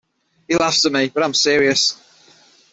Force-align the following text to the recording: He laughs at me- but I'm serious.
He 0.47 0.55
laughs 0.55 0.83
at 0.83 0.91
me- 0.93 1.09
but 1.13 1.21
I'm 1.21 1.35
serious. 1.35 1.95